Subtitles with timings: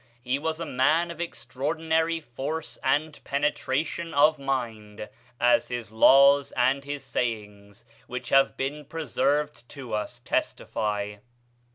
[0.23, 5.07] He was a man of extraordinary force and penetration of mind,
[5.39, 11.17] as his laws and his sayings, which have been preserved to us, testify.